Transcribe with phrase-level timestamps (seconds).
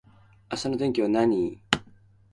[0.51, 1.61] 明日の天気は何